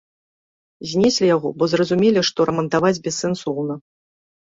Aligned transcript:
Знеслі 0.93 1.27
яго, 1.35 1.51
бо 1.59 1.67
зразумелі, 1.73 2.23
што 2.29 2.47
рамантаваць 2.51 2.99
бессэнсоўна. 3.09 3.77